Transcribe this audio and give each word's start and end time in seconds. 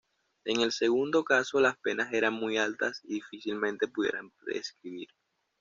En 0.45 0.61
el 0.61 0.71
segundo 0.71 1.23
caso 1.23 1.59
las 1.59 1.77
penas 1.77 2.11
eran 2.11 2.33
muy 2.33 2.57
altas 2.57 3.01
y 3.03 3.13
difícilmente 3.13 3.87
pudieran 3.87 4.31
prescribir. 4.31 5.09